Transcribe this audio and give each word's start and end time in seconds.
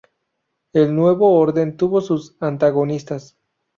El 0.73 0.95
nuevo 0.95 1.31
orden 1.37 1.77
tuvo 1.77 2.01
sus 2.01 2.35
antagonistas. 2.39 3.37